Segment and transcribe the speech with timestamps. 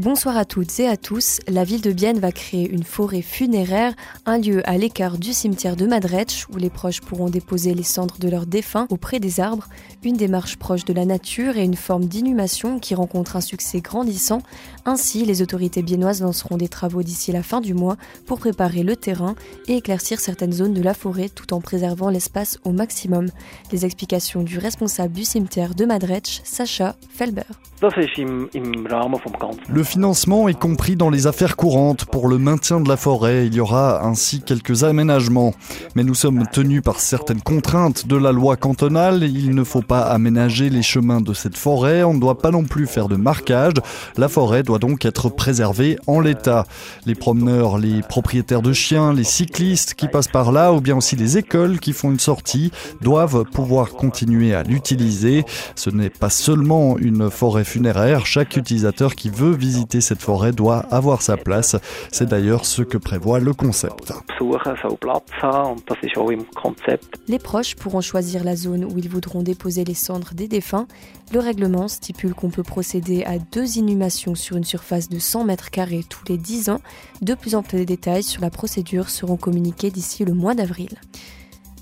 [0.00, 1.40] Bonsoir à toutes et à tous.
[1.46, 3.92] La ville de Bienne va créer une forêt funéraire,
[4.24, 8.18] un lieu à l'écart du cimetière de Madretsch où les proches pourront déposer les cendres
[8.18, 9.68] de leurs défunts auprès des arbres.
[10.02, 14.40] Une démarche proche de la nature et une forme d'inhumation qui rencontre un succès grandissant.
[14.86, 18.96] Ainsi, les autorités biennoises lanceront des travaux d'ici la fin du mois pour préparer le
[18.96, 19.34] terrain
[19.68, 23.28] et éclaircir certaines zones de la forêt tout en préservant l'espace au maximum.
[23.70, 27.42] Les explications du responsable du cimetière de Madretsch, Sacha Felber.
[29.68, 32.04] Le financement est compris dans les affaires courantes.
[32.04, 35.52] Pour le maintien de la forêt, il y aura ainsi quelques aménagements.
[35.96, 39.24] Mais nous sommes tenus par certaines contraintes de la loi cantonale.
[39.24, 42.04] Il ne faut pas aménager les chemins de cette forêt.
[42.04, 43.74] On ne doit pas non plus faire de marquage.
[44.16, 46.66] La forêt doit donc être préservée en l'état.
[47.04, 51.16] Les promeneurs, les propriétaires de chiens, les cyclistes qui passent par là, ou bien aussi
[51.16, 55.44] les écoles qui font une sortie, doivent pouvoir continuer à l'utiliser.
[55.74, 58.24] Ce n'est pas seulement une forêt funéraire.
[58.24, 61.76] Chaque utilisateur qui veut visiter cette forêt doit avoir sa place.
[62.12, 64.12] C'est d'ailleurs ce que prévoit le concept.
[67.28, 70.86] Les proches pourront choisir la zone où ils voudront déposer les cendres des défunts.
[71.32, 75.70] Le règlement stipule qu'on peut procéder à deux inhumations sur une surface de 100 mètres
[75.70, 76.80] carrés tous les 10 ans.
[77.22, 80.90] De plus amples détails sur la procédure seront communiqués d'ici le mois d'avril.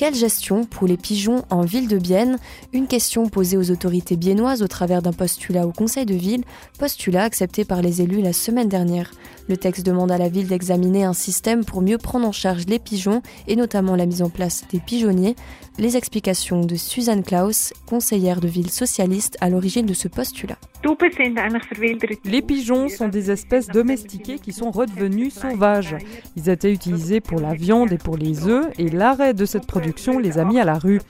[0.00, 2.38] Quelle gestion pour les pigeons en ville de Bienne
[2.72, 6.42] Une question posée aux autorités biennoises au travers d'un postulat au conseil de ville,
[6.78, 9.10] postulat accepté par les élus la semaine dernière.
[9.46, 12.78] Le texte demande à la ville d'examiner un système pour mieux prendre en charge les
[12.78, 15.36] pigeons et notamment la mise en place des pigeonniers.
[15.80, 20.58] Les explications de Suzanne Klaus, conseillère de ville socialiste à l'origine de ce postulat.
[22.24, 25.96] Les pigeons sont des espèces domestiquées qui sont redevenues sauvages.
[26.36, 30.18] Ils étaient utilisés pour la viande et pour les œufs et l'arrêt de cette production
[30.18, 31.00] les a mis à la rue.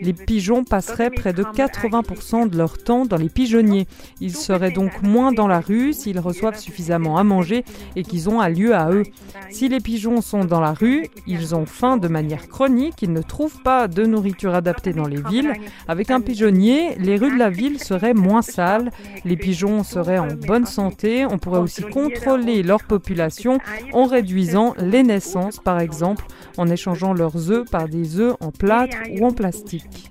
[0.00, 3.88] Les pigeons passeraient près de 80% de leur temps dans les pigeonniers.
[4.20, 7.64] Ils seraient donc moins dans la rue s'ils reçoivent suffisamment à manger
[7.96, 9.02] et qu'ils ont un lieu à eux.
[9.50, 13.22] Si les pigeons sont dans la rue, ils ont faim de manière chronique, ils ne
[13.22, 15.52] trouvent pas de nourriture adaptée dans les villes.
[15.88, 18.90] Avec un pigeonnier, les rues de la ville seraient moins sales
[19.24, 21.26] les pigeons seraient en bonne santé.
[21.26, 23.58] On pourrait aussi contrôler leur population
[23.92, 26.24] en réduisant les naissances, par exemple,
[26.56, 30.10] en échangeant leurs œufs par des œufs en plâtre ou en plastique.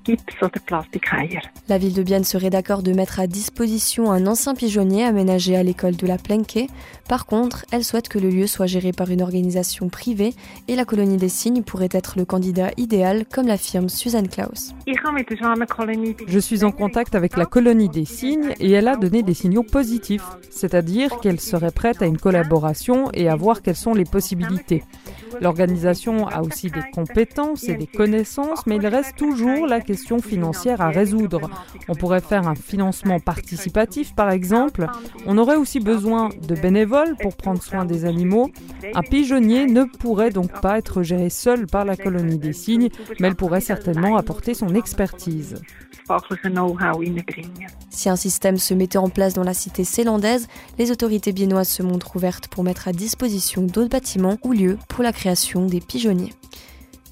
[1.67, 5.63] La ville de Bienne serait d'accord de mettre à disposition un ancien pigeonnier aménagé à
[5.63, 6.67] l'école de la Plenke.
[7.07, 10.33] Par contre, elle souhaite que le lieu soit géré par une organisation privée
[10.67, 14.73] et la colonie des cygnes pourrait être le candidat idéal, comme l'affirme Suzanne Klaus.
[16.27, 19.63] Je suis en contact avec la colonie des cygnes et elle a donné des signaux
[19.63, 24.83] positifs, c'est-à-dire qu'elle serait prête à une collaboration et à voir quelles sont les possibilités.
[25.39, 30.81] L'organisation a aussi des compétences et des connaissances, mais il reste toujours la question financière
[30.81, 31.49] à résoudre.
[31.87, 34.87] On pourrait faire un financement participatif, par exemple.
[35.25, 38.49] On aurait aussi besoin de bénévoles pour prendre soin des animaux.
[38.93, 43.27] Un pigeonnier ne pourrait donc pas être géré seul par la colonie des cygnes, mais
[43.27, 45.61] elle pourrait certainement apporter son expertise.
[47.91, 50.47] Si un système se mettait en place dans la cité célandaise,
[50.79, 55.03] les autorités biennoises se montrent ouvertes pour mettre à disposition d'autres bâtiments ou lieux pour
[55.03, 56.33] la création des pigeonniers.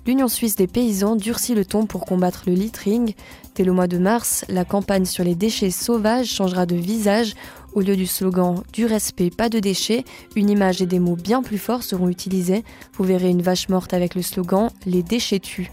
[0.07, 3.13] L'Union suisse des paysans durcit le ton pour combattre le littering.
[3.55, 7.35] Dès le mois de mars, la campagne sur les déchets sauvages changera de visage.
[7.73, 10.03] Au lieu du slogan Du respect, pas de déchets,
[10.35, 12.63] une image et des mots bien plus forts seront utilisés.
[12.93, 15.71] Vous verrez une vache morte avec le slogan Les déchets tuent.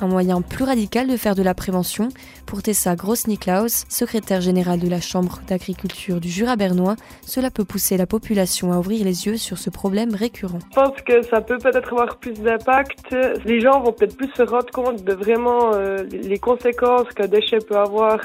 [0.00, 2.10] Un moyen plus radical de faire de la prévention.
[2.46, 7.96] Pour Tessa Gross-Niklaus, secrétaire générale de la Chambre d'agriculture du Jura bernois, cela peut pousser
[7.96, 10.58] la population à ouvrir les yeux sur ce problème récurrent.
[10.70, 13.14] Je pense que ça peut peut-être avoir plus d'impact.
[13.44, 17.58] Les gens vont peut-être plus se rendre compte de vraiment euh, les conséquences qu'un déchet
[17.58, 18.20] peut avoir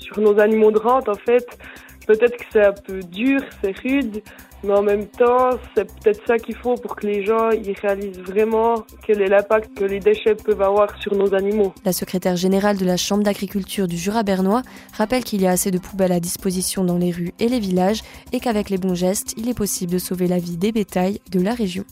[0.00, 1.46] sur nos animaux de rente en fait.
[2.06, 4.22] Peut-être que c'est un peu dur, c'est rude,
[4.62, 8.18] mais en même temps, c'est peut-être ça qu'il faut pour que les gens ils réalisent
[8.18, 11.72] vraiment quel est l'impact que les déchets peuvent avoir sur nos animaux.
[11.84, 14.62] La secrétaire générale de la Chambre d'agriculture du Jura bernois
[14.94, 18.02] rappelle qu'il y a assez de poubelles à disposition dans les rues et les villages
[18.32, 21.40] et qu'avec les bons gestes, il est possible de sauver la vie des bétails de
[21.40, 21.84] la région.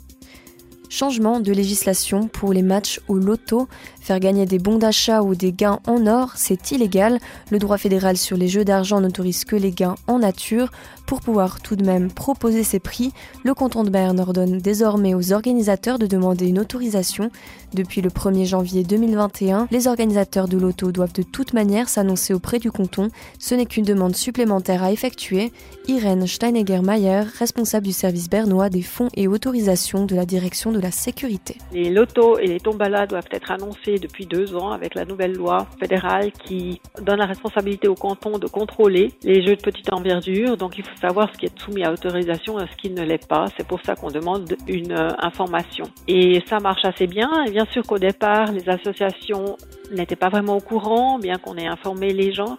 [0.93, 3.67] Changement de législation pour les matchs au loto.
[4.03, 7.21] Faire gagner des bons d'achat ou des gains en or, c'est illégal.
[7.53, 10.73] Le droit fédéral sur les jeux d'argent n'autorise que les gains en nature.
[11.07, 13.13] Pour pouvoir tout de même proposer ces prix,
[13.45, 17.31] le canton de Berne ordonne désormais aux organisateurs de demander une autorisation.
[17.75, 22.59] Depuis le 1er janvier 2021, les organisateurs de loto doivent de toute manière s'annoncer auprès
[22.59, 23.09] du canton.
[23.39, 25.53] Ce n'est qu'une demande supplémentaire à effectuer.
[25.87, 30.91] Irène Steinegger-Mayer, responsable du service bernois des fonds et autorisations de la direction de la
[30.91, 31.57] sécurité.
[31.73, 35.67] Les lotos et les tombalas doivent être annoncés depuis deux ans avec la nouvelle loi
[35.81, 40.56] fédérale qui donne la responsabilité au canton de contrôler les jeux de petite envergure.
[40.56, 43.27] Donc il faut savoir ce qui est soumis à autorisation et ce qui ne l'est
[43.27, 43.47] pas.
[43.56, 45.85] C'est pour ça qu'on demande une euh, information.
[46.09, 47.31] Et ça marche assez bien.
[47.47, 49.56] Et bien sûr qu'au départ, les associations
[49.91, 52.56] n'étaient pas vraiment au courant, bien qu'on ait informé les gens,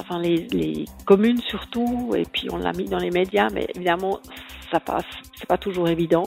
[0.00, 4.18] enfin les, les communes surtout, et puis on l'a mis dans les médias, mais évidemment
[4.72, 5.04] ça passe,
[5.38, 6.24] c'est pas toujours évident.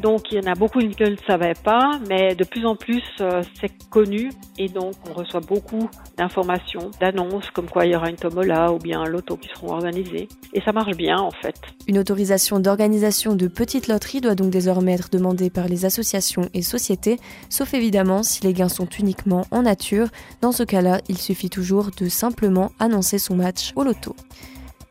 [0.00, 2.76] Donc il y en a beaucoup qui ne le savaient pas, mais de plus en
[2.76, 7.96] plus euh, c'est connu et donc on reçoit beaucoup d'informations, d'annonces comme quoi il y
[7.96, 11.30] aura une tomola ou bien un loto qui seront organisés et ça marche bien en
[11.30, 11.56] fait.
[11.88, 16.62] Une autorisation d'organisation de petites loteries doit donc désormais être demandée par les associations et
[16.62, 17.18] sociétés,
[17.48, 20.08] sauf évidemment si les gains sont uniquement en nature.
[20.40, 24.14] Dans ce cas-là, il suffit toujours de simplement annoncer son match au loto.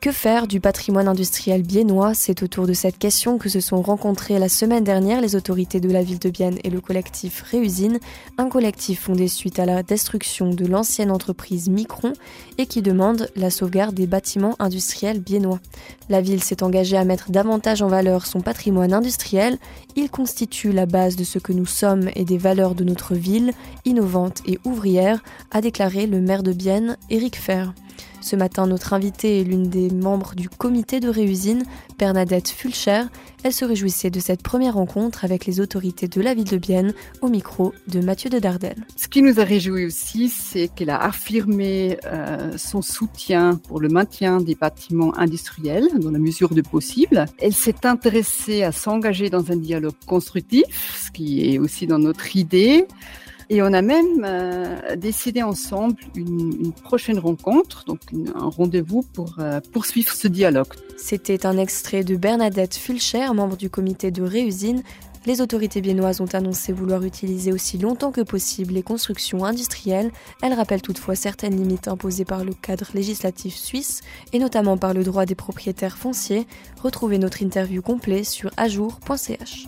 [0.07, 2.13] Que faire du patrimoine industriel biennois?
[2.13, 5.91] C'est autour de cette question que se sont rencontrés la semaine dernière les autorités de
[5.91, 7.99] la ville de Bienne et le collectif Réusine,
[8.37, 12.13] un collectif fondé suite à la destruction de l'ancienne entreprise Micron
[12.57, 15.59] et qui demande la sauvegarde des bâtiments industriels biennois.
[16.07, 19.57] La ville s'est engagée à mettre davantage en valeur son patrimoine industriel.
[19.97, 23.51] Il constitue la base de ce que nous sommes et des valeurs de notre ville,
[23.83, 25.21] innovante et ouvrière,
[25.51, 27.73] a déclaré le maire de Bienne, Éric Fer.
[28.21, 31.63] Ce matin, notre invitée est l'une des membres du comité de réusine,
[31.97, 33.03] Bernadette Fulcher.
[33.43, 36.93] Elle se réjouissait de cette première rencontre avec les autorités de la ville de Bienne
[37.21, 38.85] au micro de Mathieu de Dardenne.
[38.95, 43.89] Ce qui nous a réjoui aussi, c'est qu'elle a affirmé euh, son soutien pour le
[43.89, 47.25] maintien des bâtiments industriels dans la mesure du possible.
[47.39, 50.65] Elle s'est intéressée à s'engager dans un dialogue constructif,
[51.05, 52.87] ce qui est aussi dans notre idée.
[53.49, 58.01] Et on a même euh, décidé ensemble une, prochaine rencontre, donc
[58.35, 60.73] un rendez-vous pour euh, poursuivre ce dialogue.
[60.97, 64.83] C'était un extrait de Bernadette Fulcher, membre du comité de Réusine.
[65.25, 70.11] Les autorités biennoises ont annoncé vouloir utiliser aussi longtemps que possible les constructions industrielles.
[70.41, 74.01] Elles rappellent toutefois certaines limites imposées par le cadre législatif suisse
[74.31, 76.47] et notamment par le droit des propriétaires fonciers.
[76.81, 79.67] Retrouvez notre interview complet sur ajour.ch.